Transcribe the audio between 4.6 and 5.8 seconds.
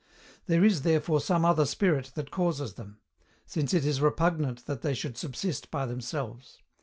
that they should subsist